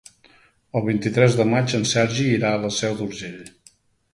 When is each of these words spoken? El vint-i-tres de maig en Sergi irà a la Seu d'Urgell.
El 0.79 0.83
vint-i-tres 0.87 1.37
de 1.41 1.45
maig 1.51 1.75
en 1.81 1.85
Sergi 1.91 2.25
irà 2.39 2.55
a 2.57 2.63
la 2.65 2.73
Seu 2.79 2.97
d'Urgell. 3.03 3.41